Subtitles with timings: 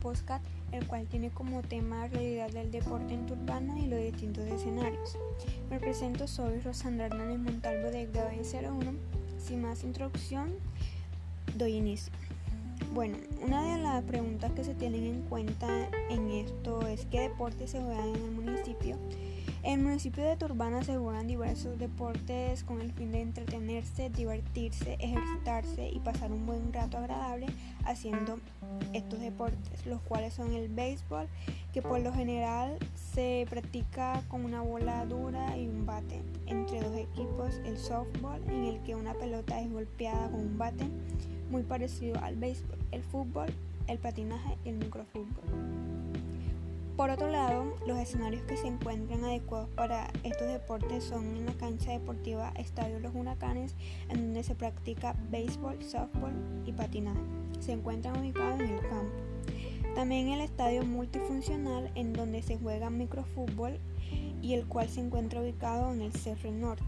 [0.00, 5.16] podcast, el cual tiene como tema realidad del deporte en Turbana y los distintos escenarios.
[5.70, 8.92] Me presento, soy Rosandra Hernández Montalvo de grado 01.
[9.38, 10.54] Sin más introducción,
[11.56, 12.12] doy inicio.
[12.92, 17.70] Bueno, una de las preguntas que se tienen en cuenta en esto es qué deportes
[17.70, 18.96] se juegan en el municipio.
[19.64, 25.88] El municipio de Turbana se juegan diversos deportes con el fin de entretenerse, divertirse, ejercitarse
[25.88, 27.46] y pasar un buen rato agradable
[27.86, 28.38] haciendo
[28.92, 31.28] estos deportes, los cuales son el béisbol,
[31.72, 32.76] que por lo general
[33.14, 38.64] se practica con una bola dura y un bate entre dos equipos, el softball, en
[38.64, 40.84] el que una pelota es golpeada con un bate,
[41.50, 43.46] muy parecido al béisbol, el fútbol,
[43.86, 46.03] el patinaje y el microfútbol.
[46.96, 51.52] Por otro lado, los escenarios que se encuentran adecuados para estos deportes son en la
[51.54, 53.74] cancha deportiva Estadio Los Huracanes,
[54.10, 56.32] en donde se practica béisbol, softball
[56.64, 57.20] y patinaje.
[57.58, 59.12] Se encuentran ubicados en el campo.
[59.96, 63.80] También el estadio multifuncional, en donde se juega microfútbol
[64.40, 66.84] y el cual se encuentra ubicado en el Cerro Norte.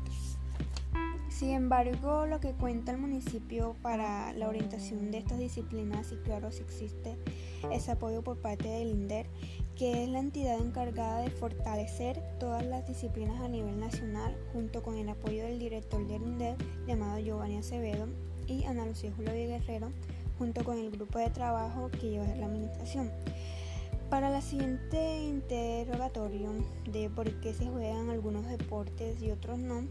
[1.29, 6.51] Sin embargo, lo que cuenta el municipio para la orientación de estas disciplinas, y claro,
[6.51, 7.17] si existe
[7.71, 9.27] ese apoyo por parte del INDER,
[9.77, 14.97] que es la entidad encargada de fortalecer todas las disciplinas a nivel nacional, junto con
[14.97, 18.09] el apoyo del director del INDER, llamado Giovanni Acevedo,
[18.47, 19.93] y Ana Lucía Julio Guerrero,
[20.39, 23.11] junto con el grupo de trabajo que lleva la administración.
[24.09, 26.53] Para la siguiente interrogatorio
[26.91, 29.85] de por qué se juegan algunos deportes y otros no,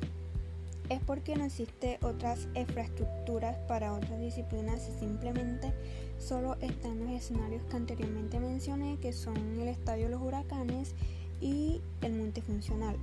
[0.90, 5.74] es porque no existe otras infraestructuras para otras disciplinas y simplemente
[6.20, 10.94] solo están los escenarios que anteriormente mencioné, que son el Estadio Los Huracanes
[11.42, 12.98] y el multifuncional.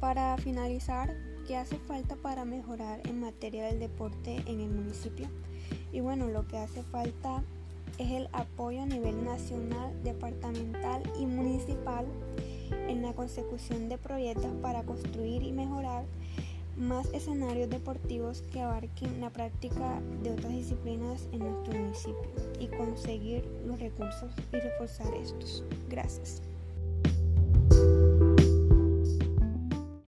[0.00, 1.14] Para finalizar,
[1.46, 5.28] ¿qué hace falta para mejorar en materia del deporte en el municipio?
[5.92, 7.42] Y bueno, lo que hace falta
[7.98, 12.06] es el apoyo a nivel nacional, departamental y municipal
[12.94, 16.04] en la consecución de proyectos para construir y mejorar
[16.76, 23.44] más escenarios deportivos que abarquen la práctica de otras disciplinas en nuestro municipio y conseguir
[23.66, 25.64] los recursos y reforzar estos.
[25.88, 26.42] Gracias.